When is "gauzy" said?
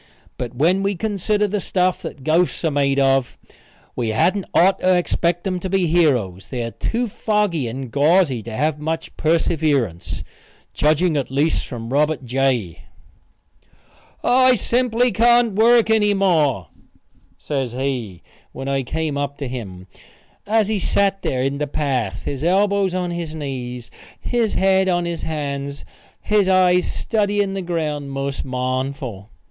7.91-8.41